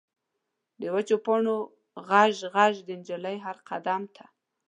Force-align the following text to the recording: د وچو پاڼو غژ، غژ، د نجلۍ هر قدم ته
د 0.79 0.81
وچو 0.95 1.17
پاڼو 1.25 1.57
غژ، 2.07 2.35
غژ، 2.53 2.75
د 2.87 2.89
نجلۍ 2.99 3.37
هر 3.45 3.57
قدم 3.69 4.01
ته 4.15 4.23